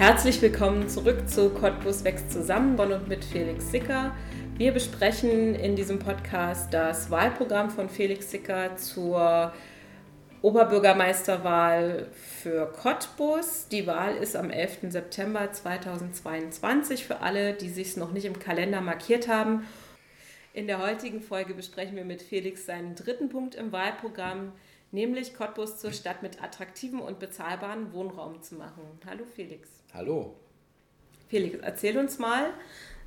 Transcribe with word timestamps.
Herzlich 0.00 0.40
willkommen 0.40 0.88
zurück 0.88 1.28
zu 1.28 1.50
Cottbus 1.50 2.04
wächst 2.04 2.32
zusammen 2.32 2.74
von 2.74 2.90
und 2.90 3.06
mit 3.06 3.22
Felix 3.22 3.70
Sicker. 3.70 4.16
Wir 4.56 4.72
besprechen 4.72 5.54
in 5.54 5.76
diesem 5.76 5.98
Podcast 5.98 6.72
das 6.72 7.10
Wahlprogramm 7.10 7.68
von 7.68 7.90
Felix 7.90 8.30
Sicker 8.30 8.74
zur 8.76 9.52
Oberbürgermeisterwahl 10.40 12.06
für 12.14 12.72
Cottbus. 12.72 13.68
Die 13.68 13.86
Wahl 13.86 14.16
ist 14.16 14.36
am 14.36 14.48
11. 14.48 14.90
September 14.90 15.52
2022 15.52 17.04
für 17.04 17.20
alle, 17.20 17.52
die 17.52 17.68
sich 17.68 17.98
noch 17.98 18.12
nicht 18.12 18.24
im 18.24 18.38
Kalender 18.38 18.80
markiert 18.80 19.28
haben. 19.28 19.66
In 20.54 20.66
der 20.66 20.78
heutigen 20.78 21.20
Folge 21.20 21.52
besprechen 21.52 21.96
wir 21.96 22.06
mit 22.06 22.22
Felix 22.22 22.64
seinen 22.64 22.94
dritten 22.94 23.28
Punkt 23.28 23.54
im 23.54 23.70
Wahlprogramm, 23.70 24.52
nämlich 24.92 25.34
Cottbus 25.34 25.78
zur 25.78 25.92
Stadt 25.92 26.22
mit 26.22 26.42
attraktivem 26.42 27.00
und 27.00 27.18
bezahlbaren 27.18 27.92
Wohnraum 27.92 28.42
zu 28.42 28.56
machen. 28.56 28.82
Hallo 29.06 29.24
Felix. 29.24 29.68
Hallo. 29.94 30.34
Felix, 31.28 31.58
erzähl 31.62 31.96
uns 31.96 32.18
mal, 32.18 32.46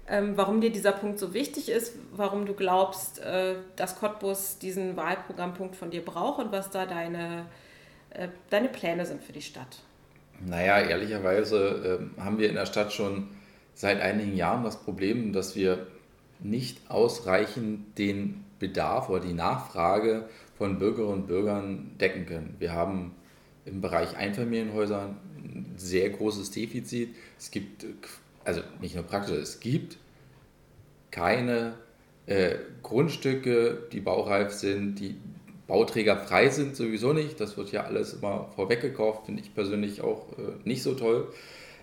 ähm, 0.08 0.34
warum 0.36 0.62
dir 0.62 0.72
dieser 0.72 0.92
Punkt 0.92 1.20
so 1.20 1.34
wichtig 1.34 1.70
ist, 1.70 1.96
warum 2.12 2.46
du 2.46 2.54
glaubst, 2.54 3.20
äh, 3.20 3.56
dass 3.76 4.00
Cottbus 4.00 4.58
diesen 4.60 4.96
Wahlprogrammpunkt 4.96 5.76
von 5.76 5.92
dir 5.92 6.04
braucht 6.04 6.44
und 6.44 6.52
was 6.52 6.70
da 6.70 6.86
deine, 6.86 7.46
äh, 8.10 8.28
deine 8.50 8.70
Pläne 8.70 9.06
sind 9.06 9.24
für 9.24 9.34
die 9.34 9.42
Stadt. 9.42 9.80
Naja, 10.46 10.80
ehrlicherweise 10.80 12.10
äh, 12.18 12.22
haben 12.22 12.38
wir 12.38 12.50
in 12.50 12.56
der 12.56 12.66
Stadt 12.66 12.92
schon 12.92 13.30
seit 13.76 14.02
einigen 14.02 14.36
Jahren 14.36 14.64
das 14.64 14.82
Problem, 14.82 15.32
dass 15.32 15.56
wir 15.56 15.88
nicht 16.40 16.90
ausreichend 16.90 17.98
den 17.98 18.44
Bedarf 18.60 19.10
oder 19.10 19.22
die 19.22 19.34
Nachfrage 19.34 20.28
von 20.58 20.80
Bürgerinnen 20.80 21.14
und 21.14 21.28
Bürgern 21.28 21.92
decken 22.00 22.26
können. 22.26 22.56
Wir 22.60 22.74
haben 22.74 23.12
im 23.66 23.82
Bereich 23.82 24.16
Einfamilienhäuser 24.16 25.16
ein 25.38 25.74
sehr 25.78 26.10
großes 26.10 26.52
Defizit. 26.52 27.16
Es 27.38 27.52
gibt, 27.52 27.86
also 28.44 28.62
nicht 28.82 28.96
nur 28.96 29.04
praktisch, 29.04 29.38
es 29.38 29.60
gibt 29.60 29.98
keine 31.12 31.76
äh, 32.26 32.56
Grundstücke, 32.82 33.88
die 33.92 34.00
baureif 34.00 34.52
sind, 34.52 35.00
die 35.00 35.16
bauträgerfrei 35.68 36.50
sind, 36.50 36.76
sowieso 36.76 37.14
nicht. 37.14 37.40
Das 37.40 37.58
wird 37.58 37.72
ja 37.72 37.84
alles 37.84 38.14
immer 38.14 38.50
vorweggekauft, 38.56 39.26
finde 39.26 39.42
ich 39.42 39.54
persönlich 39.54 40.02
auch 40.02 40.38
äh, 40.38 40.42
nicht 40.66 40.84
so 40.84 40.94
toll. 40.94 41.32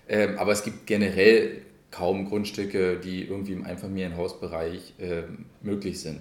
Ähm, 0.09 0.39
aber 0.39 0.53
es 0.53 0.65
gibt 0.65 0.87
generell 0.87 1.63
kaum 1.91 2.29
Grundstücke, 2.29 2.97
die 2.97 3.25
irgendwie 3.25 3.53
im 3.53 3.65
Einfamilienhausbereich 3.65 4.95
äh, 4.99 5.23
möglich 5.63 6.01
sind. 6.01 6.21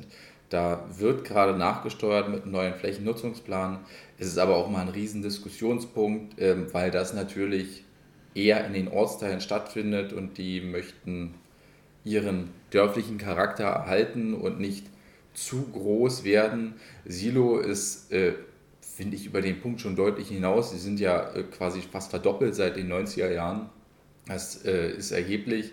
Da 0.50 0.86
wird 0.98 1.26
gerade 1.26 1.58
nachgesteuert 1.58 2.30
mit 2.30 2.44
einem 2.44 2.52
neuen 2.52 2.74
Flächennutzungsplan. 2.74 3.80
Es 4.18 4.28
ist 4.28 4.40
aber 4.40 4.56
auch 4.56 4.70
mal 4.70 4.82
ein 4.82 4.90
Riesendiskussionspunkt, 4.90 6.40
äh, 6.40 6.74
weil 6.74 6.92
das 6.92 7.14
natürlich 7.14 7.84
eher 8.34 8.66
in 8.66 8.74
den 8.74 8.88
Ortsteilen 8.88 9.42
stattfindet 9.42 10.14
und 10.14 10.38
die 10.38 10.62
möchten 10.62 11.36
ihren 12.04 12.50
dörflichen 12.72 13.18
Charakter 13.18 13.66
erhalten 13.66 14.34
und 14.34 14.60
nicht 14.60 14.88
zu 15.34 15.64
groß 15.72 16.24
werden. 16.24 16.76
Silo 17.06 17.60
ist, 17.60 18.12
äh, 18.12 18.34
finde 18.82 19.16
ich, 19.16 19.26
über 19.26 19.42
den 19.42 19.62
Punkt 19.62 19.82
schon 19.82 19.96
deutlich 19.96 20.30
hinaus. 20.30 20.72
Sie 20.72 20.80
sind 20.80 21.00
ja 21.00 21.32
äh, 21.34 21.44
quasi 21.44 21.82
fast 21.82 22.10
verdoppelt 22.10 22.56
seit 22.56 22.76
den 22.76 22.92
90er 22.92 23.32
Jahren. 23.32 23.70
Das 24.28 24.66
äh, 24.66 24.92
ist 24.92 25.12
erheblich. 25.12 25.72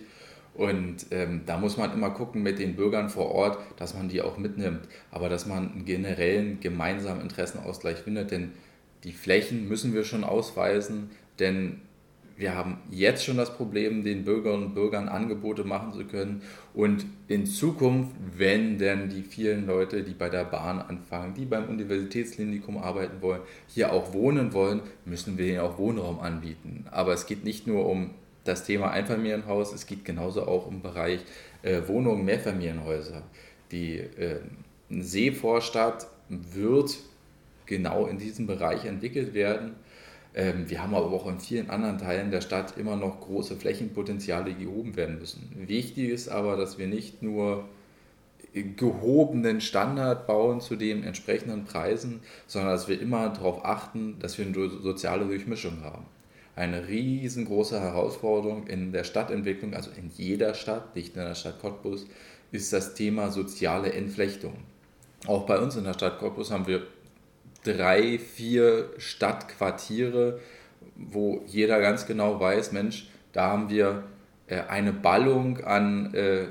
Und 0.57 1.07
ähm, 1.11 1.43
da 1.45 1.59
muss 1.59 1.77
man 1.77 1.93
immer 1.93 2.11
gucken 2.11 2.43
mit 2.43 2.59
den 2.59 2.77
Bürgern 2.77 3.11
vor 3.11 3.31
Ort, 3.31 3.59
dass 3.77 3.95
man 3.95 4.09
die 4.09 4.23
auch 4.23 4.39
mitnimmt, 4.39 4.89
aber 5.11 5.29
dass 5.29 5.47
man 5.47 5.71
einen 5.71 5.85
generellen 5.85 6.61
gemeinsamen 6.61 7.21
Interessenausgleich 7.21 7.99
findet, 7.99 8.31
denn 8.31 8.53
die 9.05 9.13
Flächen 9.13 9.69
müssen 9.69 9.93
wir 9.93 10.05
schon 10.05 10.25
ausweisen, 10.25 11.11
denn 11.39 11.83
wir 12.39 12.55
haben 12.55 12.79
jetzt 12.91 13.25
schon 13.25 13.37
das 13.39 13.55
Problem, 13.55 14.03
den 14.05 14.25
Bürgerinnen 14.25 14.67
und 14.67 14.75
Bürgern 14.75 15.09
Angebote 15.09 15.65
machen 15.65 15.93
zu 15.93 16.05
können. 16.05 16.43
Und 16.75 17.07
in 17.29 17.47
Zukunft, 17.47 18.13
wenn 18.37 18.77
denn 18.79 19.09
die 19.09 19.23
vielen 19.23 19.67
Leute, 19.67 20.03
die 20.03 20.13
bei 20.13 20.29
der 20.29 20.45
Bahn 20.45 20.81
anfangen, 20.81 21.33
die 21.33 21.47
beim 21.47 21.69
Universitätsklinikum 21.69 22.77
arbeiten 22.77 23.23
wollen, 23.23 23.41
hier 23.69 23.93
auch 23.93 24.13
wohnen 24.13 24.53
wollen, 24.53 24.83
müssen 25.07 25.39
wir 25.39 25.47
ihnen 25.47 25.61
auch 25.61 25.79
Wohnraum 25.79 26.21
anbieten. 26.21 26.85
Aber 26.91 27.15
es 27.15 27.27
geht 27.27 27.45
nicht 27.45 27.67
nur 27.67 27.87
um 27.89 28.11
das 28.47 28.65
Thema 28.65 28.91
Einfamilienhaus, 28.91 29.73
es 29.73 29.87
geht 29.87 30.05
genauso 30.05 30.47
auch 30.47 30.71
im 30.71 30.83
Bereich 30.83 31.21
äh, 31.63 31.83
Wohnungen, 31.87 32.25
Mehrfamilienhäuser. 32.25 33.23
Die 33.73 33.99
äh, 33.99 34.41
Seevorstadt 34.91 36.07
wird 36.29 36.97
genau 37.67 38.07
in 38.07 38.19
diesem 38.19 38.47
Bereich 38.47 38.85
entwickelt 38.85 39.35
werden. 39.35 39.75
Ähm, 40.35 40.69
wir 40.69 40.83
haben 40.83 40.95
aber 40.95 41.11
auch 41.11 41.27
in 41.29 41.41
vielen 41.41 41.71
anderen 41.71 41.99
Teilen 41.99 42.31
der 42.31 42.41
Stadt 42.41 42.77
immer 42.77 42.97
noch 42.97 43.21
große 43.21 43.57
Flächenpotenziale, 43.57 44.55
gehoben 44.55 44.97
werden 44.97 45.19
müssen. 45.19 45.51
Wichtig 45.67 46.11
ist 46.11 46.29
aber, 46.29 46.57
dass 46.57 46.79
wir 46.79 46.87
nicht 46.87 47.23
nur 47.23 47.65
gehobenen 48.53 49.61
Standard 49.61 50.27
bauen 50.27 50.63
zu 50.63 50.77
den 50.77 51.05
entsprechenden 51.05 51.65
Preisen, 51.65 52.21
sondern 52.47 52.73
dass 52.73 52.89
wir 52.89 52.99
immer 52.99 53.29
darauf 53.29 53.67
achten, 53.67 54.19
dass 54.19 54.39
wir 54.39 54.47
eine 54.47 54.71
soziale 54.83 55.27
Durchmischung 55.27 55.83
haben 55.83 56.07
eine 56.57 56.89
riesengroße 56.89 57.79
Herausforderung 57.79 58.67
in 58.67 58.91
der 58.91 59.05
Stadtentwicklung, 59.05 59.75
also 59.75 59.91
in 59.97 60.11
jeder 60.17 60.55
Stadt, 60.55 60.97
nicht 60.97 61.15
in 61.15 61.23
der 61.23 61.35
Stadt 61.35 61.61
Cottbus, 61.61 62.07
ist 62.51 62.73
das 62.73 62.95
Thema 62.95 63.31
soziale 63.31 63.93
Entflechtung. 63.93 64.55
Auch 65.27 65.45
bei 65.45 65.59
uns 65.59 65.77
in 65.77 65.85
der 65.85 65.93
Stadt 65.93 66.19
Cottbus 66.19 66.51
haben 66.51 66.67
wir 66.67 66.87
drei, 67.63 68.19
vier 68.19 68.91
Stadtquartiere, 68.97 70.41
wo 70.95 71.43
jeder 71.47 71.81
ganz 71.81 72.07
genau 72.07 72.41
weiß, 72.41 72.73
Mensch, 72.73 73.09
da 73.33 73.49
haben 73.49 73.69
wir 73.69 74.05
äh, 74.47 74.63
eine 74.63 74.95
Ballung 74.95 75.63
an 75.63 76.15
äh, 76.15 76.47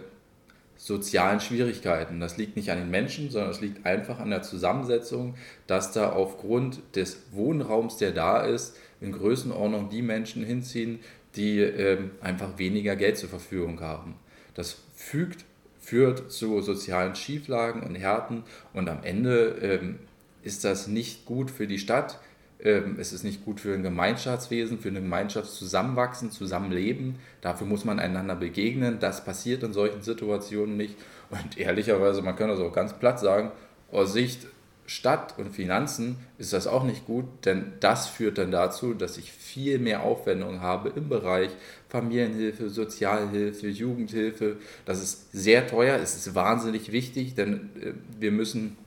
sozialen 0.78 1.40
Schwierigkeiten. 1.40 2.20
Das 2.20 2.38
liegt 2.38 2.58
nicht 2.58 2.70
an 2.70 2.78
den 2.78 2.92
Menschen, 2.92 3.32
sondern 3.32 3.50
es 3.50 3.62
liegt 3.62 3.86
einfach 3.88 4.20
an 4.20 4.30
der 4.30 4.44
Zusammensetzung, 4.44 5.36
dass 5.66 5.94
da 5.94 6.12
aufgrund 6.12 6.82
des 6.96 7.24
Wohnraums, 7.32 7.98
der 7.98 8.12
da 8.12 8.42
ist, 8.42 8.76
in 9.02 9.12
Größenordnung 9.12 9.90
die 9.90 10.02
Menschen 10.02 10.44
hinziehen, 10.44 11.00
die 11.36 11.60
ähm, 11.60 12.12
einfach 12.22 12.58
weniger 12.58 12.96
Geld 12.96 13.18
zur 13.18 13.30
Verfügung 13.30 13.82
haben. 13.82 14.16
Das 14.54 14.78
fügt, 14.96 15.46
führt 15.80 16.32
zu 16.32 16.62
sozialen 16.62 17.16
Schieflagen 17.16 17.84
und 17.84 17.96
Härten 17.96 18.44
und 18.74 18.90
am 18.90 19.04
Ende 19.04 19.58
ähm, 19.62 20.00
ist 20.44 20.64
das 20.64 20.88
nicht 20.88 21.26
gut 21.26 21.52
für 21.52 21.68
die 21.68 21.80
Stadt, 21.80 22.20
ähm, 22.66 22.96
es 23.00 23.14
ist 23.14 23.24
nicht 23.24 23.46
gut 23.46 23.60
für 23.60 23.74
ein 23.74 23.84
Gemeinschaftswesen, 23.84 24.80
für 24.80 24.90
ein 24.90 24.96
Gemeinschaftszusammenwachsen, 24.96 26.32
Zusammenleben. 26.32 27.16
Dafür 27.42 27.68
muss 27.68 27.86
man 27.86 28.00
einander 28.00 28.36
begegnen. 28.36 28.98
Das 29.00 29.24
passiert 29.24 29.64
in 29.64 29.74
solchen 29.74 30.02
Situationen 30.02 30.78
nicht. 30.78 30.96
Und 31.30 31.58
ehrlicherweise, 31.58 32.22
man 32.22 32.36
kann 32.36 32.50
das 32.50 32.60
auch 32.60 32.74
ganz 32.74 32.94
platt 32.94 33.20
sagen, 33.20 33.52
aus 33.92 34.14
Sicht 34.14 34.48
Stadt 34.88 35.40
und 35.40 35.52
Finanzen 35.52 36.18
ist 36.38 36.54
das 36.54 36.68
auch 36.68 36.84
nicht 36.84 37.06
gut, 37.06 37.26
denn 37.46 37.74
das 37.80 38.08
führt 38.08 38.38
dann 38.38 38.52
dazu, 38.52 38.94
dass 38.94 39.18
ich 39.18 39.32
viel 39.32 39.80
mehr 39.80 40.04
Aufwendungen 40.04 40.62
habe 40.62 40.90
im 40.90 41.10
Bereich 41.10 41.50
Familienhilfe, 41.90 42.70
Sozialhilfe, 42.70 43.68
Jugendhilfe. 43.68 44.58
Das 44.86 45.02
ist 45.02 45.32
sehr 45.32 45.68
teuer, 45.68 45.98
es 45.98 46.16
ist 46.16 46.36
wahnsinnig 46.36 46.92
wichtig, 46.92 47.34
denn 47.34 47.70
äh, 47.82 47.94
wir 48.20 48.32
müssen 48.32 48.78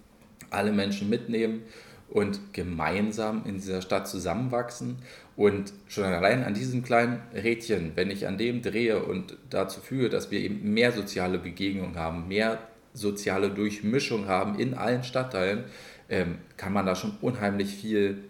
alle 0.50 0.72
Menschen 0.72 1.08
mitnehmen 1.08 1.62
und 2.10 2.54
gemeinsam 2.54 3.42
in 3.44 3.56
dieser 3.56 3.82
Stadt 3.82 4.08
zusammenwachsen. 4.08 4.96
Und 5.36 5.72
schon 5.88 6.04
allein 6.04 6.42
an 6.44 6.54
diesem 6.54 6.82
kleinen 6.82 7.20
Rädchen, 7.34 7.92
wenn 7.94 8.10
ich 8.10 8.26
an 8.26 8.38
dem 8.38 8.62
drehe 8.62 9.02
und 9.02 9.36
dazu 9.50 9.80
führe, 9.80 10.08
dass 10.08 10.30
wir 10.30 10.40
eben 10.40 10.72
mehr 10.72 10.92
soziale 10.92 11.38
Begegnungen 11.38 11.96
haben, 11.96 12.28
mehr 12.28 12.58
soziale 12.98 13.50
Durchmischung 13.50 14.26
haben 14.26 14.58
in 14.58 14.74
allen 14.74 15.04
Stadtteilen, 15.04 15.64
ähm, 16.08 16.38
kann 16.56 16.72
man 16.72 16.86
da 16.86 16.94
schon 16.94 17.12
unheimlich 17.20 17.74
viel 17.74 18.24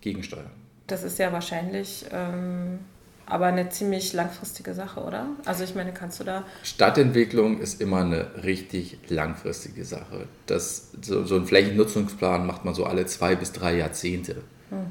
gegensteuern. 0.00 0.50
Das 0.86 1.04
ist 1.04 1.18
ja 1.18 1.32
wahrscheinlich 1.32 2.06
ähm, 2.12 2.80
aber 3.26 3.46
eine 3.46 3.68
ziemlich 3.68 4.12
langfristige 4.12 4.74
Sache, 4.74 5.00
oder? 5.00 5.26
Also 5.44 5.62
ich 5.62 5.74
meine, 5.76 5.92
kannst 5.92 6.18
du 6.18 6.24
da... 6.24 6.44
Stadtentwicklung 6.64 7.60
ist 7.60 7.80
immer 7.80 8.00
eine 8.00 8.42
richtig 8.42 8.98
langfristige 9.08 9.84
Sache. 9.84 10.26
Das, 10.46 10.90
so, 11.00 11.24
so 11.24 11.36
ein 11.36 11.46
Flächennutzungsplan 11.46 12.44
macht 12.44 12.64
man 12.64 12.74
so 12.74 12.84
alle 12.86 13.06
zwei 13.06 13.36
bis 13.36 13.52
drei 13.52 13.76
Jahrzehnte 13.76 14.42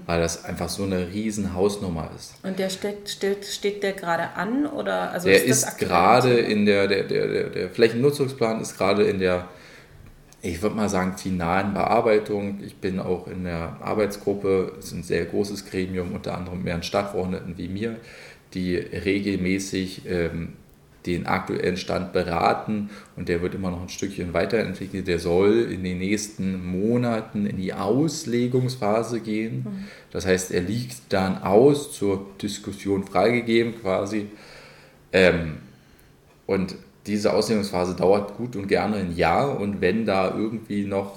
weil 0.09 0.21
das 0.21 0.43
einfach 0.43 0.69
so 0.69 0.85
eine 0.85 1.13
riesen 1.13 1.53
Hausnummer 1.53 2.09
ist. 2.15 2.33
Und 2.41 2.57
der 2.57 2.71
steht, 2.71 3.07
steht, 3.07 3.45
steht 3.45 3.83
der 3.83 3.93
gerade 3.93 4.31
an 4.31 4.65
oder 4.65 5.11
also 5.11 5.27
der 5.27 5.43
ist, 5.43 5.67
ist 5.67 5.77
gerade 5.77 6.35
in 6.35 6.65
der, 6.65 6.87
der, 6.87 7.03
der, 7.03 7.49
der 7.51 7.69
Flächennutzungsplan 7.69 8.59
ist 8.59 8.75
gerade 8.75 9.03
in 9.03 9.19
der, 9.19 9.49
ich 10.41 10.63
würde 10.63 10.75
mal 10.75 10.89
sagen, 10.89 11.15
finalen 11.15 11.75
Bearbeitung. 11.75 12.59
Ich 12.65 12.77
bin 12.77 12.99
auch 12.99 13.27
in 13.27 13.43
der 13.43 13.77
Arbeitsgruppe, 13.81 14.73
es 14.79 14.85
ist 14.85 14.93
ein 14.93 15.03
sehr 15.03 15.25
großes 15.25 15.69
Gremium, 15.69 16.15
unter 16.15 16.35
anderem 16.35 16.63
mehreren 16.63 16.81
Stadtverordneten 16.81 17.59
wie 17.59 17.67
mir, 17.67 17.97
die 18.55 18.77
regelmäßig 18.77 20.07
ähm, 20.07 20.53
den 21.05 21.27
aktuellen 21.27 21.77
Stand 21.77 22.11
beraten 22.11 22.89
und 23.15 23.29
der 23.29 23.41
wird 23.41 23.55
immer 23.55 23.71
noch 23.71 23.81
ein 23.81 23.89
Stückchen 23.89 24.33
weiterentwickelt. 24.33 25.07
Der 25.07 25.19
soll 25.19 25.69
in 25.71 25.83
den 25.83 25.99
nächsten 25.99 26.65
Monaten 26.65 27.45
in 27.45 27.57
die 27.57 27.73
Auslegungsphase 27.73 29.21
gehen. 29.21 29.65
Mhm. 29.65 29.85
Das 30.11 30.25
heißt, 30.25 30.51
er 30.51 30.61
liegt 30.61 30.95
dann 31.09 31.41
aus, 31.41 31.93
zur 31.93 32.25
Diskussion 32.41 33.03
freigegeben 33.03 33.79
quasi. 33.81 34.27
Ähm, 35.13 35.57
und 36.45 36.75
diese 37.07 37.33
Auslegungsphase 37.33 37.95
dauert 37.95 38.35
gut 38.35 38.55
und 38.55 38.67
gerne 38.67 38.97
ein 38.97 39.15
Jahr 39.15 39.59
und 39.59 39.81
wenn 39.81 40.05
da 40.05 40.35
irgendwie 40.35 40.85
noch 40.85 41.13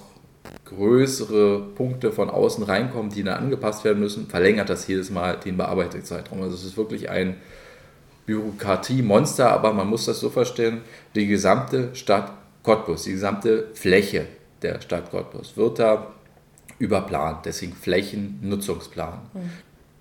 größere 0.65 1.61
Punkte 1.75 2.13
von 2.13 2.31
außen 2.31 2.65
reinkommen, 2.65 3.11
die 3.11 3.23
dann 3.23 3.45
angepasst 3.45 3.85
werden 3.85 4.01
müssen, 4.01 4.27
verlängert 4.27 4.69
das 4.69 4.87
jedes 4.87 5.11
Mal 5.11 5.37
den 5.37 5.57
Bearbeitungszeitraum. 5.57 6.41
Also 6.43 6.55
es 6.55 6.65
ist 6.65 6.77
wirklich 6.77 7.11
ein 7.11 7.37
Bürokratiemonster, 8.27 9.51
aber 9.51 9.73
man 9.73 9.89
muss 9.89 10.07
das 10.07 10.21
so 10.21 10.31
verstehen, 10.31 10.83
die 11.15 11.27
gesamte 11.27 11.95
Stadt 11.95 12.33
Cottbus, 12.63 13.05
die 13.05 13.13
gesamte 13.13 13.69
Fläche 13.75 14.27
der 14.63 14.81
Stadt 14.81 15.11
Cottbus 15.11 15.57
wird 15.57 15.79
da 15.79 16.13
überplant, 16.79 17.45
deswegen 17.45 17.75
Flächennutzungsplan. 17.75 19.19
Mhm. 19.35 19.51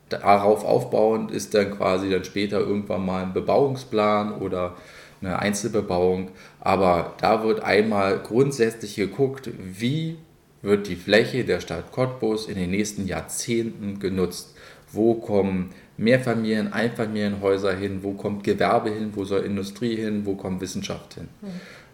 Darauf 0.09 0.65
aufbauend 0.65 1.31
ist 1.31 1.53
dann 1.53 1.71
quasi 1.71 2.09
dann 2.09 2.23
später 2.23 2.59
irgendwann 2.59 3.05
mal 3.05 3.23
ein 3.23 3.33
Bebauungsplan 3.33 4.33
oder 4.33 4.75
eine 5.21 5.39
Einzelbebauung, 5.39 6.31
aber 6.59 7.13
da 7.19 7.43
wird 7.43 7.61
einmal 7.61 8.19
grundsätzlich 8.19 8.95
geguckt, 8.95 9.49
wie 9.57 10.17
wird 10.61 10.87
die 10.87 10.95
Fläche 10.95 11.43
der 11.43 11.59
Stadt 11.59 11.91
Cottbus 11.91 12.47
in 12.47 12.55
den 12.55 12.71
nächsten 12.71 13.07
Jahrzehnten 13.07 13.99
genutzt. 13.99 14.55
Wo 14.91 15.15
kommen 15.15 15.71
Mehrfamilien-, 16.01 16.73
Einfamilienhäuser 16.73 17.73
hin? 17.73 17.99
Wo 18.01 18.13
kommt 18.13 18.43
Gewerbe 18.43 18.89
hin? 18.89 19.11
Wo 19.13 19.23
soll 19.23 19.41
Industrie 19.41 19.95
hin? 19.95 20.25
Wo 20.25 20.35
kommt 20.35 20.59
Wissenschaft 20.61 21.13
hin? 21.13 21.27
Mhm. 21.41 21.47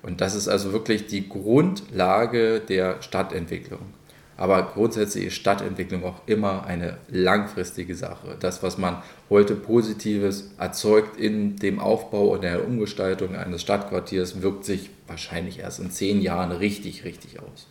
Und 0.04 0.22
das 0.22 0.36
ist 0.36 0.48
also 0.48 0.72
wirklich 0.74 1.08
die 1.08 1.28
Grundlage 1.28 2.62
der 2.62 3.02
Stadtentwicklung. 3.02 3.80
Aber 4.38 4.72
grundsätzlich 4.72 5.26
ist 5.26 5.34
Stadtentwicklung 5.34 6.04
auch 6.04 6.22
immer 6.28 6.66
eine 6.66 6.98
langfristige 7.10 7.96
Sache. 7.96 8.38
Das, 8.40 8.62
was 8.62 8.78
man 8.78 9.02
heute 9.32 9.56
Positives 9.56 10.52
erzeugt 10.60 11.20
in 11.20 11.56
dem 11.56 11.80
Aufbau 11.80 12.28
und 12.28 12.44
der 12.44 12.66
Umgestaltung 12.66 13.36
eines 13.36 13.64
Stadtquartiers, 13.64 14.44
wirkt 14.44 14.64
sich 14.64 14.92
wahrscheinlich 15.08 15.60
erst 15.60 15.80
in 15.80 15.90
zehn 15.90 16.22
Jahren 16.22 16.52
richtig, 16.52 17.04
richtig 17.04 17.40
aus. 17.40 17.68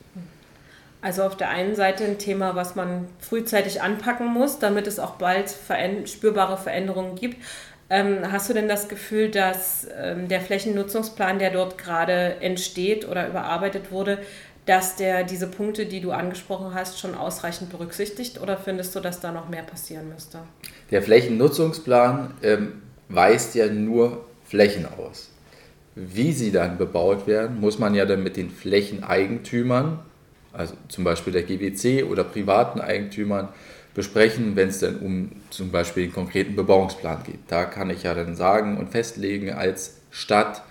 Also 1.02 1.22
auf 1.22 1.36
der 1.36 1.50
einen 1.50 1.74
Seite 1.74 2.04
ein 2.04 2.18
Thema, 2.18 2.56
was 2.56 2.74
man 2.74 3.06
frühzeitig 3.20 3.82
anpacken 3.82 4.26
muss, 4.26 4.58
damit 4.58 4.86
es 4.86 4.98
auch 4.98 5.12
bald 5.12 5.54
spürbare 6.06 6.56
Veränderungen 6.56 7.14
gibt. 7.14 7.36
Ähm, 7.88 8.32
hast 8.32 8.48
du 8.50 8.54
denn 8.54 8.66
das 8.66 8.88
Gefühl, 8.88 9.30
dass 9.30 9.86
ähm, 9.96 10.26
der 10.26 10.40
Flächennutzungsplan, 10.40 11.38
der 11.38 11.50
dort 11.50 11.78
gerade 11.78 12.36
entsteht 12.40 13.06
oder 13.08 13.28
überarbeitet 13.28 13.92
wurde, 13.92 14.18
dass 14.64 14.96
der 14.96 15.22
diese 15.22 15.46
Punkte, 15.46 15.86
die 15.86 16.00
du 16.00 16.10
angesprochen 16.10 16.74
hast, 16.74 16.98
schon 16.98 17.14
ausreichend 17.14 17.70
berücksichtigt 17.70 18.40
oder 18.40 18.56
findest 18.56 18.96
du, 18.96 19.00
dass 19.00 19.20
da 19.20 19.30
noch 19.30 19.48
mehr 19.48 19.62
passieren 19.62 20.08
müsste? 20.08 20.40
Der 20.90 21.02
Flächennutzungsplan 21.02 22.34
ähm, 22.42 22.82
weist 23.08 23.54
ja 23.54 23.68
nur 23.68 24.24
Flächen 24.44 24.86
aus. 24.98 25.30
Wie 25.94 26.32
sie 26.32 26.50
dann 26.50 26.78
bebaut 26.78 27.28
werden, 27.28 27.60
muss 27.60 27.78
man 27.78 27.94
ja 27.94 28.04
dann 28.04 28.22
mit 28.24 28.36
den 28.36 28.50
Flächeneigentümern, 28.50 30.00
also 30.56 30.74
zum 30.88 31.04
Beispiel 31.04 31.32
der 31.32 31.42
GWC 31.42 32.04
oder 32.04 32.24
privaten 32.24 32.80
Eigentümern, 32.80 33.48
besprechen, 33.96 34.56
wenn 34.56 34.68
es 34.68 34.80
dann 34.80 34.98
um 34.98 35.32
zum 35.48 35.70
Beispiel 35.70 36.04
den 36.04 36.12
konkreten 36.12 36.54
Bebauungsplan 36.54 37.22
geht. 37.24 37.40
Da 37.48 37.64
kann 37.64 37.88
ich 37.88 38.02
ja 38.02 38.14
dann 38.14 38.36
sagen 38.36 38.76
und 38.76 38.90
festlegen 38.90 39.50
als 39.50 39.96
Stadt, 40.10 40.62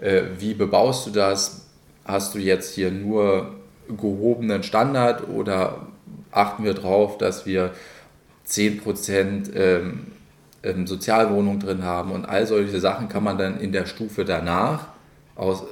äh, 0.00 0.22
wie 0.38 0.54
bebaust 0.54 1.06
du 1.06 1.10
das, 1.10 1.66
hast 2.06 2.34
du 2.34 2.38
jetzt 2.38 2.74
hier 2.74 2.90
nur 2.90 3.54
gehobenen 3.86 4.62
Standard 4.62 5.28
oder 5.28 5.88
achten 6.30 6.64
wir 6.64 6.72
darauf, 6.72 7.18
dass 7.18 7.44
wir 7.44 7.72
10% 8.48 9.54
ähm, 9.54 10.06
ähm, 10.62 10.86
Sozialwohnung 10.86 11.60
drin 11.60 11.84
haben 11.84 12.12
und 12.12 12.24
all 12.24 12.46
solche 12.46 12.80
Sachen 12.80 13.10
kann 13.10 13.22
man 13.22 13.36
dann 13.36 13.60
in 13.60 13.72
der 13.72 13.84
Stufe 13.84 14.24
danach 14.24 14.86
aus 15.36 15.64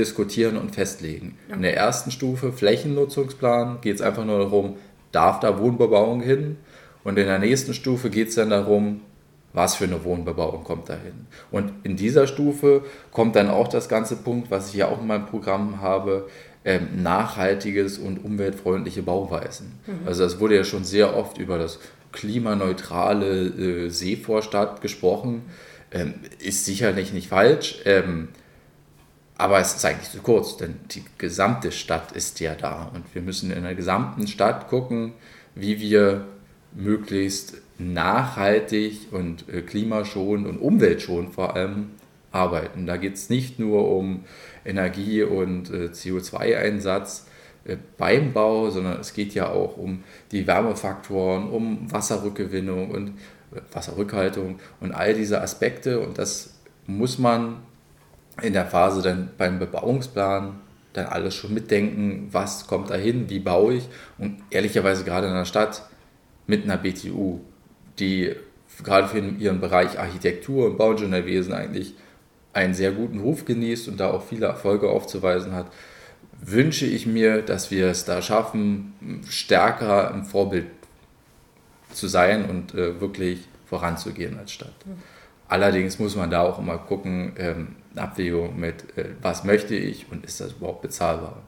diskutieren 0.00 0.56
und 0.56 0.74
festlegen. 0.74 1.38
Ja. 1.48 1.56
In 1.56 1.62
der 1.62 1.76
ersten 1.76 2.10
Stufe 2.10 2.52
Flächennutzungsplan 2.52 3.80
geht 3.80 3.96
es 3.96 4.02
einfach 4.02 4.24
nur 4.24 4.38
darum, 4.38 4.76
darf 5.12 5.40
da 5.40 5.58
Wohnbebauung 5.58 6.20
hin? 6.20 6.56
Und 7.04 7.18
in 7.18 7.26
der 7.26 7.38
nächsten 7.38 7.74
Stufe 7.74 8.10
geht 8.10 8.28
es 8.28 8.34
dann 8.34 8.50
darum, 8.50 9.00
was 9.52 9.74
für 9.76 9.84
eine 9.84 10.04
Wohnbebauung 10.04 10.64
kommt 10.64 10.88
dahin. 10.88 11.26
Und 11.50 11.72
in 11.82 11.96
dieser 11.96 12.26
Stufe 12.26 12.82
kommt 13.10 13.36
dann 13.36 13.48
auch 13.48 13.68
das 13.68 13.88
ganze 13.88 14.16
Punkt, 14.16 14.50
was 14.50 14.68
ich 14.68 14.74
ja 14.74 14.88
auch 14.88 15.00
in 15.00 15.06
meinem 15.06 15.26
Programm 15.26 15.80
habe, 15.80 16.28
ähm, 16.64 17.02
nachhaltiges 17.02 17.98
und 17.98 18.24
umweltfreundliche 18.24 19.02
Bauweisen. 19.02 19.78
Mhm. 19.86 20.06
Also 20.06 20.24
es 20.24 20.38
wurde 20.40 20.56
ja 20.56 20.64
schon 20.64 20.84
sehr 20.84 21.16
oft 21.16 21.38
über 21.38 21.58
das 21.58 21.78
klimaneutrale 22.12 23.46
äh, 23.46 23.88
Seevorstadt 23.88 24.82
gesprochen. 24.82 25.42
Ähm, 25.92 26.14
ist 26.38 26.66
sicherlich 26.66 27.12
nicht 27.12 27.28
falsch, 27.28 27.80
ähm, 27.84 28.28
aber 29.40 29.58
es 29.58 29.74
ist 29.74 29.84
eigentlich 29.84 30.10
zu 30.10 30.20
kurz, 30.20 30.56
denn 30.58 30.76
die 30.90 31.02
gesamte 31.16 31.72
Stadt 31.72 32.12
ist 32.12 32.40
ja 32.40 32.54
da 32.54 32.90
und 32.94 33.14
wir 33.14 33.22
müssen 33.22 33.50
in 33.50 33.62
der 33.62 33.74
gesamten 33.74 34.26
Stadt 34.26 34.68
gucken, 34.68 35.12
wie 35.54 35.80
wir 35.80 36.26
möglichst 36.74 37.54
nachhaltig 37.78 39.08
und 39.12 39.48
äh, 39.48 39.62
klimaschonend 39.62 40.46
und 40.46 40.58
umweltschonend 40.58 41.34
vor 41.34 41.56
allem 41.56 41.90
arbeiten. 42.30 42.86
Da 42.86 42.96
geht 42.98 43.14
es 43.14 43.30
nicht 43.30 43.58
nur 43.58 43.90
um 43.90 44.24
Energie- 44.64 45.22
und 45.22 45.70
äh, 45.70 45.86
CO2-Einsatz 45.86 47.26
äh, 47.64 47.76
beim 47.96 48.32
Bau, 48.32 48.70
sondern 48.70 49.00
es 49.00 49.14
geht 49.14 49.34
ja 49.34 49.48
auch 49.48 49.78
um 49.78 50.04
die 50.30 50.46
Wärmefaktoren, 50.46 51.48
um 51.48 51.90
Wasserrückgewinnung 51.90 52.90
und 52.90 53.14
Wasserrückhaltung 53.72 54.60
und 54.80 54.92
all 54.92 55.14
diese 55.14 55.40
Aspekte. 55.40 55.98
Und 55.98 56.18
das 56.18 56.54
muss 56.86 57.18
man 57.18 57.56
in 58.42 58.52
der 58.52 58.66
Phase 58.66 59.02
dann 59.02 59.30
beim 59.36 59.58
Bebauungsplan 59.58 60.60
dann 60.92 61.06
alles 61.06 61.34
schon 61.34 61.54
mitdenken, 61.54 62.28
was 62.32 62.66
kommt 62.66 62.90
dahin, 62.90 63.30
wie 63.30 63.38
baue 63.38 63.74
ich. 63.74 63.88
Und 64.18 64.42
ehrlicherweise 64.50 65.04
gerade 65.04 65.28
in 65.28 65.34
der 65.34 65.44
Stadt 65.44 65.82
mit 66.46 66.64
einer 66.64 66.76
BTU 66.76 67.40
die 68.00 68.34
gerade 68.82 69.08
für 69.08 69.18
ihren 69.18 69.60
Bereich 69.60 69.98
Architektur 69.98 70.66
und 70.66 70.78
Bauingenieurwesen 70.78 71.52
eigentlich 71.52 71.94
einen 72.52 72.74
sehr 72.74 72.92
guten 72.92 73.20
Ruf 73.20 73.44
genießt 73.44 73.88
und 73.88 74.00
da 74.00 74.10
auch 74.10 74.24
viele 74.24 74.46
Erfolge 74.46 74.88
aufzuweisen 74.88 75.52
hat, 75.54 75.66
wünsche 76.40 76.86
ich 76.86 77.06
mir, 77.06 77.42
dass 77.42 77.70
wir 77.70 77.88
es 77.88 78.06
da 78.06 78.22
schaffen, 78.22 79.20
stärker 79.28 80.12
ein 80.12 80.24
Vorbild 80.24 80.66
zu 81.92 82.08
sein 82.08 82.48
und 82.48 82.74
äh, 82.74 83.00
wirklich 83.00 83.40
voranzugehen 83.66 84.38
als 84.38 84.52
Stadt. 84.52 84.74
Mhm. 84.86 85.19
Allerdings 85.50 85.98
muss 85.98 86.14
man 86.14 86.30
da 86.30 86.42
auch 86.42 86.60
immer 86.60 86.78
gucken, 86.78 87.32
ähm, 87.36 87.74
Abwägung 87.96 88.58
mit, 88.58 88.96
äh, 88.96 89.06
was 89.20 89.42
möchte 89.42 89.74
ich 89.74 90.06
und 90.08 90.24
ist 90.24 90.40
das 90.40 90.52
überhaupt 90.52 90.80
bezahlbar. 90.80 91.42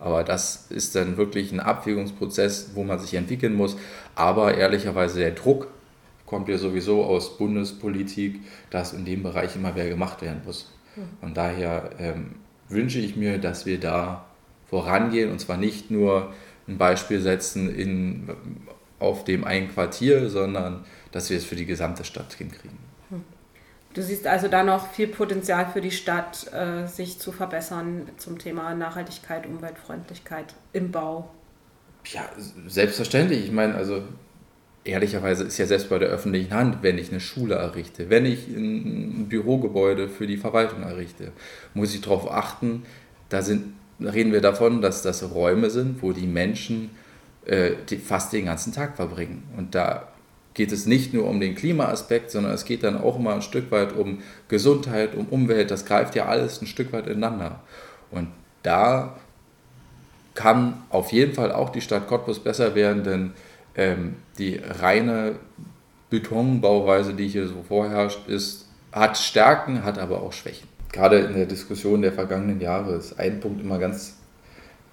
Aber 0.00 0.24
das 0.24 0.72
ist 0.72 0.96
dann 0.96 1.16
wirklich 1.16 1.52
ein 1.52 1.60
Abwägungsprozess, 1.60 2.72
wo 2.74 2.82
man 2.82 2.98
sich 2.98 3.14
entwickeln 3.14 3.54
muss. 3.54 3.76
Aber 4.16 4.56
ehrlicherweise 4.56 5.20
der 5.20 5.30
Druck 5.30 5.68
kommt 6.26 6.48
ja 6.48 6.58
sowieso 6.58 7.04
aus 7.04 7.38
Bundespolitik, 7.38 8.40
dass 8.70 8.92
in 8.92 9.04
dem 9.04 9.22
Bereich 9.22 9.54
immer 9.54 9.72
mehr 9.72 9.88
gemacht 9.88 10.20
werden 10.20 10.42
muss. 10.44 10.72
Und 11.20 11.36
daher 11.36 11.90
ähm, 12.00 12.34
wünsche 12.68 12.98
ich 12.98 13.14
mir, 13.14 13.38
dass 13.38 13.66
wir 13.66 13.78
da 13.78 14.24
vorangehen 14.66 15.30
und 15.30 15.38
zwar 15.38 15.58
nicht 15.58 15.92
nur 15.92 16.32
ein 16.66 16.76
Beispiel 16.76 17.20
setzen 17.20 17.72
in, 17.72 18.28
auf 18.98 19.22
dem 19.22 19.44
einen 19.44 19.72
Quartier, 19.72 20.28
sondern 20.28 20.84
dass 21.12 21.30
wir 21.30 21.36
es 21.36 21.44
für 21.44 21.56
die 21.56 21.66
gesamte 21.66 22.02
Stadt 22.02 22.32
hinkriegen. 22.32 22.93
Du 23.94 24.02
siehst 24.02 24.26
also 24.26 24.48
da 24.48 24.64
noch 24.64 24.92
viel 24.92 25.06
Potenzial 25.06 25.68
für 25.72 25.80
die 25.80 25.92
Stadt, 25.92 26.52
äh, 26.52 26.86
sich 26.86 27.20
zu 27.20 27.30
verbessern 27.30 28.08
zum 28.16 28.38
Thema 28.38 28.74
Nachhaltigkeit, 28.74 29.46
Umweltfreundlichkeit 29.46 30.54
im 30.72 30.90
Bau. 30.90 31.30
Ja, 32.06 32.28
selbstverständlich. 32.66 33.44
Ich 33.44 33.52
meine, 33.52 33.76
also 33.76 34.02
ehrlicherweise 34.82 35.44
ist 35.44 35.58
ja 35.58 35.66
selbst 35.66 35.88
bei 35.88 36.00
der 36.00 36.08
öffentlichen 36.08 36.52
Hand, 36.52 36.78
wenn 36.82 36.98
ich 36.98 37.10
eine 37.10 37.20
Schule 37.20 37.54
errichte, 37.54 38.10
wenn 38.10 38.26
ich 38.26 38.48
ein 38.48 39.28
Bürogebäude 39.28 40.08
für 40.08 40.26
die 40.26 40.36
Verwaltung 40.36 40.82
errichte, 40.82 41.30
muss 41.72 41.94
ich 41.94 42.00
darauf 42.00 42.30
achten, 42.30 42.82
da 43.28 43.42
sind, 43.42 43.74
reden 44.00 44.32
wir 44.32 44.40
davon, 44.40 44.82
dass 44.82 45.02
das 45.02 45.32
Räume 45.32 45.70
sind, 45.70 46.02
wo 46.02 46.12
die 46.12 46.26
Menschen 46.26 46.90
äh, 47.46 47.72
die 47.88 47.98
fast 47.98 48.32
den 48.32 48.46
ganzen 48.46 48.72
Tag 48.72 48.96
verbringen. 48.96 49.44
Und 49.56 49.74
da 49.74 50.08
geht 50.54 50.70
es 50.70 50.86
nicht 50.86 51.12
nur 51.12 51.28
um 51.28 51.40
den 51.40 51.56
Klimaaspekt, 51.56 52.30
sondern 52.30 52.52
es 52.52 52.64
geht 52.64 52.84
dann 52.84 52.96
auch 52.96 53.18
mal 53.18 53.34
ein 53.34 53.42
Stück 53.42 53.70
weit 53.70 53.94
um 53.94 54.22
Gesundheit, 54.48 55.14
um 55.14 55.26
Umwelt. 55.26 55.70
Das 55.70 55.84
greift 55.84 56.14
ja 56.14 56.26
alles 56.26 56.62
ein 56.62 56.66
Stück 56.66 56.92
weit 56.92 57.08
ineinander. 57.08 57.60
Und 58.10 58.28
da 58.62 59.16
kann 60.34 60.82
auf 60.90 61.12
jeden 61.12 61.34
Fall 61.34 61.52
auch 61.52 61.70
die 61.70 61.80
Stadt 61.80 62.06
Cottbus 62.06 62.38
besser 62.38 62.74
werden, 62.74 63.04
denn 63.04 63.32
ähm, 63.74 64.16
die 64.38 64.60
reine 64.62 65.36
Betonbauweise, 66.10 67.14
die 67.14 67.28
hier 67.28 67.48
so 67.48 67.64
vorherrscht, 67.66 68.28
ist, 68.28 68.68
hat 68.92 69.18
Stärken, 69.18 69.84
hat 69.84 69.98
aber 69.98 70.22
auch 70.22 70.32
Schwächen. 70.32 70.68
gerade 70.92 71.18
in 71.18 71.34
der 71.34 71.46
Diskussion 71.46 72.02
der 72.02 72.12
vergangenen 72.12 72.60
Jahre 72.60 72.94
ist 72.94 73.18
ein 73.18 73.40
Punkt 73.40 73.60
immer 73.60 73.78
ganz, 73.78 74.16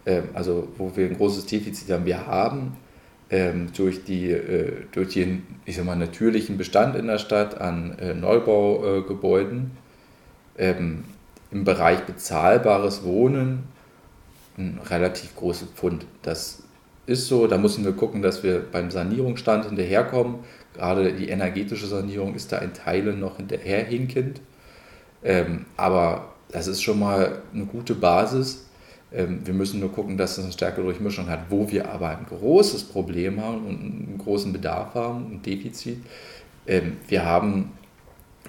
äh, 0.05 0.21
also 0.33 0.67
wo 0.77 0.95
wir 0.95 1.05
ein 1.05 1.17
großes 1.17 1.45
Defizit 1.45 1.91
haben. 1.91 2.05
Wir 2.05 2.25
haben 2.25 2.75
durch, 3.73 4.03
die, 4.03 4.29
äh, 4.29 4.73
durch 4.91 5.13
den, 5.13 5.43
ich 5.65 5.77
sag 5.77 5.85
mal, 5.85 5.95
natürlichen 5.95 6.57
Bestand 6.57 6.95
in 6.97 7.07
der 7.07 7.17
Stadt 7.17 7.61
an 7.61 7.97
äh, 7.97 8.13
Neubaugebäuden 8.13 9.71
ähm, 10.57 11.05
im 11.49 11.63
Bereich 11.63 12.01
bezahlbares 12.01 13.03
Wohnen 13.03 13.63
ein 14.57 14.79
relativ 14.89 15.35
großes 15.35 15.69
Pfund. 15.69 16.05
Das 16.21 16.63
ist 17.05 17.27
so, 17.27 17.47
da 17.47 17.57
müssen 17.57 17.85
wir 17.85 17.93
gucken, 17.93 18.21
dass 18.21 18.43
wir 18.43 18.59
beim 18.59 18.91
Sanierungsstand 18.91 19.65
hinterherkommen. 19.65 20.39
Gerade 20.73 21.13
die 21.13 21.29
energetische 21.29 21.87
Sanierung 21.87 22.35
ist 22.35 22.51
da 22.51 22.57
in 22.57 22.73
Teilen 22.73 23.19
noch 23.19 23.37
hinterherhinkend. 23.37 24.41
Ähm, 25.23 25.65
aber 25.77 26.33
das 26.51 26.67
ist 26.67 26.81
schon 26.81 26.99
mal 26.99 27.41
eine 27.53 27.65
gute 27.65 27.95
Basis. 27.95 28.67
Ähm, 29.13 29.41
wir 29.45 29.53
müssen 29.53 29.79
nur 29.79 29.91
gucken, 29.91 30.17
dass 30.17 30.37
es 30.37 30.43
eine 30.43 30.53
stärkere 30.53 30.83
Durchmischung 30.83 31.29
hat. 31.29 31.45
Wo 31.49 31.69
wir 31.69 31.89
aber 31.89 32.09
ein 32.09 32.25
großes 32.27 32.85
Problem 32.85 33.41
haben 33.41 33.65
und 33.65 33.79
einen 33.79 34.17
großen 34.17 34.53
Bedarf 34.53 34.95
haben, 34.95 35.33
ein 35.33 35.41
Defizit, 35.41 35.99
ähm, 36.67 36.97
wir 37.07 37.25
haben 37.25 37.71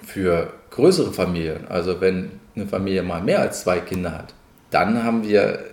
für 0.03 0.53
größere 0.69 1.13
Familien, 1.13 1.67
also 1.67 2.01
wenn 2.01 2.31
eine 2.55 2.67
Familie 2.67 3.03
mal 3.03 3.21
mehr 3.21 3.39
als 3.39 3.61
zwei 3.61 3.79
Kinder 3.79 4.11
hat, 4.11 4.33
dann 4.69 5.03
haben 5.03 5.23
wir 5.23 5.63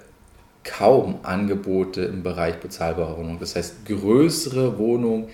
kaum 0.63 1.21
Angebote 1.23 2.03
im 2.03 2.23
Bereich 2.23 2.57
bezahlbarer 2.57 3.17
Wohnungen. 3.17 3.41
Das 3.41 3.57
heißt, 3.57 3.87
größere 3.87 4.79
Wohnungen 4.79 5.29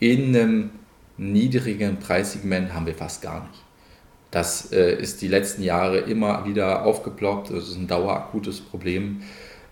in 0.00 0.34
einem 0.34 0.70
niedrigen 1.16 1.98
Preissegment 1.98 2.74
haben 2.74 2.86
wir 2.86 2.94
fast 2.94 3.22
gar 3.22 3.46
nicht. 3.48 3.62
Das 4.32 4.72
äh, 4.72 4.94
ist 4.94 5.20
die 5.20 5.28
letzten 5.28 5.62
Jahre 5.62 5.98
immer 5.98 6.46
wieder 6.46 6.84
aufgeploppt. 6.86 7.50
Das 7.50 7.68
ist 7.68 7.76
ein 7.76 7.86
dauerakutes 7.86 8.62
Problem. 8.62 9.22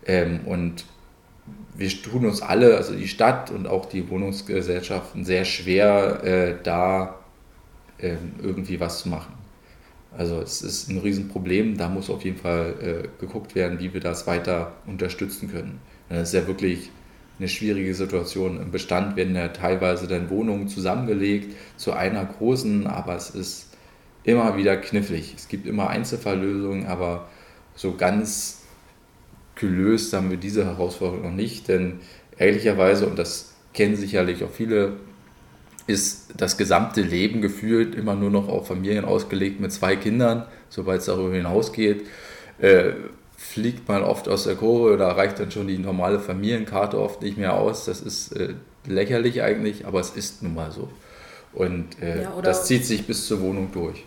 Ähm, 0.07 0.41
und 0.45 0.85
wir 1.75 1.89
tun 1.89 2.27
uns 2.27 2.43
alle, 2.43 2.77
also 2.77 2.95
die 2.95 3.09
Stadt 3.09 3.51
und 3.51 3.67
auch 3.67 3.87
die 3.87 4.09
Wohnungsgesellschaften, 4.11 5.25
sehr 5.25 5.47
schwer, 5.47 6.23
äh, 6.23 6.55
da 6.63 7.19
äh, 7.99 8.17
irgendwie 8.43 8.79
was 8.79 9.01
zu 9.01 9.09
machen. 9.09 9.33
Also 10.17 10.41
es 10.43 10.61
ist 10.61 10.91
ein 10.91 10.99
Riesenproblem, 10.99 11.79
da 11.79 11.89
muss 11.89 12.11
auf 12.11 12.23
jeden 12.25 12.37
Fall 12.37 12.75
äh, 12.83 13.09
geguckt 13.19 13.55
werden, 13.55 13.79
wie 13.79 13.95
wir 13.95 14.01
das 14.01 14.27
weiter 14.27 14.73
unterstützen 14.87 15.51
können. 15.51 15.81
Das 16.11 16.29
ist 16.29 16.35
ja 16.35 16.47
wirklich 16.47 16.91
eine 17.39 17.49
schwierige 17.49 17.95
Situation. 17.95 18.61
Im 18.61 18.73
Bestand 18.73 19.17
werden 19.17 19.35
ja 19.35 19.49
teilweise 19.49 20.07
dann 20.07 20.29
Wohnungen 20.29 20.69
zusammengelegt 20.69 21.57
zu 21.79 21.93
einer 21.93 22.27
großen, 22.27 22.87
aber 22.87 23.15
es 23.15 23.31
ist 23.31 23.71
immer 24.25 24.57
wieder 24.57 24.77
knifflig. 24.77 25.35
Es 25.37 25.49
gibt 25.49 25.67
immer 25.67 25.89
Einzelfalllösungen, 25.89 26.87
aber 26.87 27.29
so 27.75 27.97
ganz 27.97 28.63
gelöst 29.55 30.13
haben 30.13 30.31
wir 30.31 30.37
diese 30.37 30.65
Herausforderung 30.65 31.23
noch 31.23 31.37
nicht, 31.37 31.69
denn 31.69 32.01
ehrlicherweise, 32.39 33.07
und 33.07 33.19
das 33.19 33.55
kennen 33.73 33.97
sicherlich 33.97 34.43
auch 34.45 34.51
viele, 34.51 34.95
ist 35.87 36.35
das 36.37 36.57
gesamte 36.57 37.03
Leben 37.03 37.41
gefühlt 37.41 37.95
immer 37.95 38.15
nur 38.15 38.31
noch 38.31 38.49
auf 38.49 38.69
Familien 38.69 39.05
ausgelegt 39.05 39.61
mit 39.61 39.73
zwei 39.73 39.97
Kindern, 39.97 40.47
sobald 40.69 41.01
es 41.01 41.07
darüber 41.07 41.35
hinausgeht. 41.35 42.07
Äh, 42.59 42.93
fliegt 43.37 43.89
man 43.89 44.03
oft 44.03 44.29
aus 44.29 44.45
der 44.45 44.55
Kurve 44.55 44.93
oder 44.95 45.09
reicht 45.09 45.41
dann 45.41 45.51
schon 45.51 45.67
die 45.67 45.79
normale 45.79 46.21
Familienkarte 46.21 47.01
oft 47.01 47.23
nicht 47.23 47.39
mehr 47.39 47.55
aus. 47.55 47.87
Das 47.87 48.01
ist 48.01 48.33
äh, 48.33 48.55
lächerlich 48.87 49.43
eigentlich, 49.43 49.87
aber 49.87 50.01
es 50.01 50.11
ist 50.11 50.43
nun 50.43 50.55
mal 50.55 50.71
so. 50.71 50.89
Und 51.53 52.01
äh, 52.01 52.23
ja, 52.23 52.33
das 52.43 52.67
zieht 52.67 52.85
sich 52.87 53.07
bis 53.07 53.27
zur 53.27 53.41
Wohnung 53.41 53.71
durch. 53.73 54.05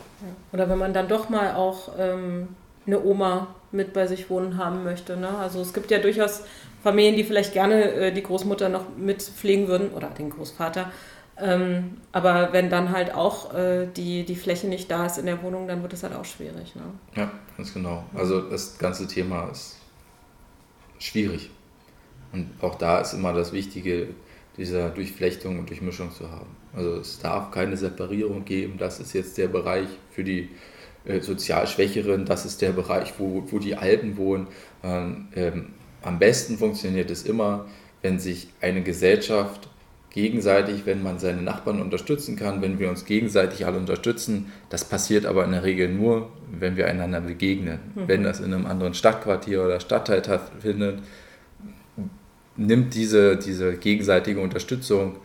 Oder 0.53 0.69
wenn 0.69 0.77
man 0.77 0.93
dann 0.93 1.07
doch 1.07 1.29
mal 1.29 1.55
auch 1.55 1.91
ähm, 1.97 2.49
eine 2.85 3.03
Oma 3.03 3.47
mit 3.71 3.93
bei 3.93 4.07
sich 4.07 4.29
wohnen 4.29 4.57
haben 4.57 4.83
möchte. 4.83 5.17
Ne? 5.17 5.29
Also 5.37 5.61
es 5.61 5.73
gibt 5.73 5.91
ja 5.91 5.99
durchaus 5.99 6.43
Familien, 6.83 7.15
die 7.15 7.23
vielleicht 7.23 7.53
gerne 7.53 7.91
äh, 7.91 8.11
die 8.11 8.23
Großmutter 8.23 8.69
noch 8.69 8.85
mitpflegen 8.97 9.67
würden 9.67 9.89
oder 9.89 10.07
den 10.09 10.29
Großvater. 10.29 10.91
Ähm, 11.37 11.97
aber 12.11 12.53
wenn 12.53 12.69
dann 12.69 12.91
halt 12.91 13.13
auch 13.13 13.53
äh, 13.53 13.87
die, 13.87 14.23
die 14.23 14.35
Fläche 14.35 14.67
nicht 14.67 14.91
da 14.91 15.07
ist 15.07 15.17
in 15.17 15.25
der 15.25 15.41
Wohnung, 15.41 15.67
dann 15.67 15.81
wird 15.81 15.93
es 15.93 16.03
halt 16.03 16.13
auch 16.13 16.25
schwierig. 16.25 16.75
Ne? 16.75 16.83
Ja, 17.15 17.31
ganz 17.57 17.73
genau. 17.73 18.03
Also 18.13 18.41
das 18.41 18.77
ganze 18.77 19.07
Thema 19.07 19.49
ist 19.51 19.77
schwierig. 20.99 21.49
Und 22.31 22.51
auch 22.61 22.75
da 22.75 22.99
ist 22.99 23.13
immer 23.13 23.33
das 23.33 23.51
Wichtige, 23.51 24.09
dieser 24.57 24.89
Durchflechtung 24.89 25.59
und 25.59 25.69
Durchmischung 25.69 26.11
zu 26.11 26.29
haben. 26.29 26.55
Also 26.75 26.95
es 26.95 27.19
darf 27.19 27.51
keine 27.51 27.77
Separierung 27.77 28.45
geben, 28.45 28.75
das 28.77 28.99
ist 28.99 29.13
jetzt 29.13 29.37
der 29.37 29.47
Bereich 29.47 29.87
für 30.11 30.23
die 30.23 30.49
äh, 31.05 31.19
sozial 31.21 31.67
Schwächeren, 31.67 32.25
das 32.25 32.45
ist 32.45 32.61
der 32.61 32.71
Bereich, 32.71 33.13
wo, 33.17 33.43
wo 33.49 33.59
die 33.59 33.75
Alten 33.75 34.17
wohnen. 34.17 34.47
Ähm, 34.83 35.27
ähm, 35.35 35.65
am 36.01 36.19
besten 36.19 36.57
funktioniert 36.57 37.09
es 37.09 37.23
immer, 37.23 37.65
wenn 38.01 38.19
sich 38.19 38.47
eine 38.61 38.83
Gesellschaft 38.83 39.69
gegenseitig, 40.13 40.85
wenn 40.85 41.01
man 41.01 41.17
seine 41.17 41.41
Nachbarn 41.41 41.81
unterstützen 41.81 42.35
kann, 42.35 42.61
wenn 42.61 42.77
wir 42.77 42.89
uns 42.89 43.05
gegenseitig 43.05 43.65
alle 43.65 43.79
unterstützen. 43.79 44.51
Das 44.69 44.85
passiert 44.85 45.25
aber 45.25 45.43
in 45.43 45.51
der 45.51 45.63
Regel 45.63 45.89
nur, 45.89 46.29
wenn 46.51 46.77
wir 46.77 46.87
einander 46.87 47.19
begegnen. 47.19 47.79
Mhm. 47.95 48.07
Wenn 48.07 48.23
das 48.23 48.39
in 48.39 48.53
einem 48.53 48.67
anderen 48.67 48.93
Stadtquartier 48.93 49.63
oder 49.63 49.79
Stadtteil 49.79 50.23
stattfindet, 50.23 50.99
nimmt 52.55 52.93
diese, 52.93 53.37
diese 53.37 53.77
gegenseitige 53.77 54.39
Unterstützung 54.39 55.17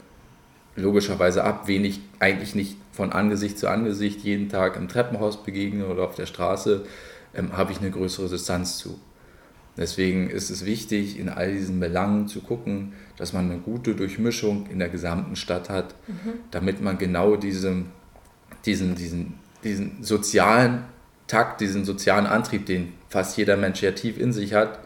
logischerweise 0.77 1.45
ab, 1.45 1.67
wen 1.67 1.85
ich 1.85 2.01
eigentlich 2.21 2.55
nicht 2.55 2.77
von 2.93 3.13
Angesicht 3.13 3.59
zu 3.59 3.69
Angesicht 3.69 4.21
jeden 4.21 4.49
Tag 4.49 4.77
im 4.77 4.89
Treppenhaus 4.89 5.43
begegne 5.43 5.87
oder 5.87 6.05
auf 6.05 6.15
der 6.15 6.27
Straße, 6.27 6.85
ähm, 7.35 7.57
habe 7.57 7.73
ich 7.73 7.79
eine 7.79 7.91
größere 7.91 8.29
Distanz 8.29 8.79
zu. 8.79 8.99
Deswegen 9.77 10.29
ist 10.29 10.51
es 10.51 10.65
wichtig, 10.65 11.19
in 11.19 11.29
all 11.29 11.53
diesen 11.53 11.79
Belangen 11.79 12.27
zu 12.27 12.41
gucken, 12.41 12.95
dass 13.17 13.33
man 13.33 13.49
eine 13.49 13.61
gute 13.61 13.95
Durchmischung 13.95 14.67
in 14.71 14.81
der 14.81 14.89
gesamten 14.89 15.37
Stadt 15.37 15.71
hat, 15.71 15.95
mhm. 16.09 16.33
damit 16.51 16.81
man 16.81 16.99
genau 16.99 17.37
diesen, 17.37 17.87
diesen, 18.67 18.97
diesen, 18.97 19.35
diesen 19.63 20.03
sozialen 20.03 20.85
Takt, 21.29 21.61
diesen 21.61 21.85
sozialen 21.85 22.27
Antrieb, 22.27 22.67
den 22.67 22.95
fast 23.09 23.37
jeder 23.37 23.57
Mensch 23.57 23.83
ja 23.83 23.93
tief 23.93 24.19
in 24.19 24.33
sich 24.33 24.55
hat, 24.55 24.81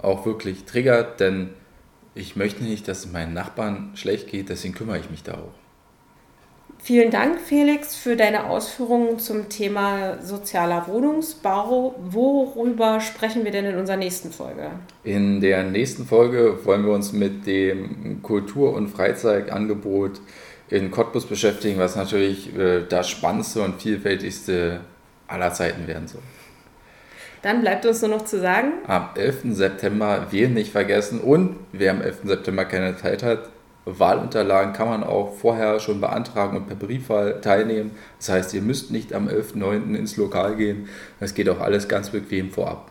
auch 0.00 0.24
wirklich 0.24 0.64
triggert. 0.64 1.20
Denn 1.20 1.50
ich 2.14 2.36
möchte 2.36 2.64
nicht, 2.64 2.88
dass 2.88 3.04
es 3.04 3.12
meinen 3.12 3.34
Nachbarn 3.34 3.92
schlecht 3.94 4.28
geht, 4.28 4.48
deswegen 4.48 4.74
kümmere 4.74 4.98
ich 4.98 5.10
mich 5.10 5.22
da 5.22 5.34
auch. 5.34 5.54
Vielen 6.80 7.10
Dank, 7.10 7.40
Felix, 7.40 7.96
für 7.96 8.16
deine 8.16 8.48
Ausführungen 8.48 9.18
zum 9.18 9.48
Thema 9.48 10.22
sozialer 10.22 10.86
Wohnungsbau. 10.86 11.96
Worüber 11.98 13.00
sprechen 13.00 13.44
wir 13.44 13.50
denn 13.50 13.64
in 13.64 13.76
unserer 13.76 13.96
nächsten 13.96 14.30
Folge? 14.30 14.70
In 15.02 15.40
der 15.40 15.64
nächsten 15.64 16.06
Folge 16.06 16.64
wollen 16.64 16.86
wir 16.86 16.92
uns 16.92 17.12
mit 17.12 17.46
dem 17.46 18.22
Kultur- 18.22 18.74
und 18.74 18.88
Freizeitangebot 18.88 20.20
in 20.70 20.90
Cottbus 20.90 21.26
beschäftigen, 21.26 21.78
was 21.78 21.96
natürlich 21.96 22.56
äh, 22.56 22.84
das 22.88 23.08
spannendste 23.08 23.62
und 23.62 23.82
vielfältigste 23.82 24.80
aller 25.26 25.52
Zeiten 25.52 25.86
werden 25.86 26.06
soll. 26.06 26.22
Dann 27.42 27.60
bleibt 27.60 27.86
uns 27.86 28.02
nur 28.02 28.10
noch 28.10 28.24
zu 28.24 28.40
sagen. 28.40 28.72
Am 28.86 29.10
11. 29.14 29.54
September 29.54 30.26
wählen 30.30 30.54
nicht 30.54 30.72
vergessen 30.72 31.20
und 31.20 31.56
wer 31.72 31.92
am 31.92 32.02
11. 32.02 32.20
September 32.24 32.64
keine 32.64 32.96
Zeit 32.96 33.22
hat, 33.22 33.50
Wahlunterlagen 33.84 34.72
kann 34.74 34.88
man 34.88 35.04
auch 35.04 35.34
vorher 35.34 35.78
schon 35.80 36.00
beantragen 36.00 36.56
und 36.56 36.66
per 36.66 36.76
Briefwahl 36.76 37.40
teilnehmen. 37.40 37.92
Das 38.18 38.28
heißt, 38.28 38.54
ihr 38.54 38.62
müsst 38.62 38.90
nicht 38.90 39.14
am 39.14 39.28
11.09. 39.28 39.94
ins 39.94 40.16
Lokal 40.16 40.56
gehen. 40.56 40.88
Es 41.20 41.34
geht 41.34 41.48
auch 41.48 41.60
alles 41.60 41.88
ganz 41.88 42.10
bequem 42.10 42.50
vorab. 42.50 42.90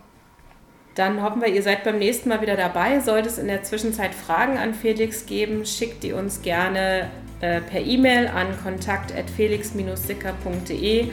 Dann 0.96 1.22
hoffen 1.22 1.42
wir, 1.42 1.50
ihr 1.50 1.62
seid 1.62 1.84
beim 1.84 2.00
nächsten 2.00 2.30
Mal 2.30 2.42
wieder 2.42 2.56
dabei. 2.56 3.01
Sollte 3.01 3.30
es 3.30 3.38
in 3.38 3.48
der 3.48 3.62
Zwischenzeit 3.62 4.16
Fragen 4.16 4.58
an 4.58 4.74
Felix 4.74 5.27
geben, 5.27 5.63
schickt 5.63 6.01
die 6.04 6.13
uns 6.13 6.42
gerne 6.42 7.12
äh, 7.39 7.62
per 7.62 7.82
E-Mail 7.82 8.25
an 8.27 8.48
kontakt.felix-sicker.de 8.63 11.10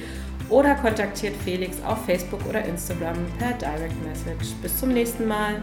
oder 0.48 0.74
kontaktiert 0.74 1.34
Felix 1.44 1.82
auf 1.84 2.04
Facebook 2.04 2.40
oder 2.48 2.64
Instagram 2.64 3.16
per 3.38 3.52
Direct 3.52 3.94
Message. 4.04 4.54
Bis 4.62 4.78
zum 4.78 4.90
nächsten 4.90 5.26
Mal. 5.26 5.62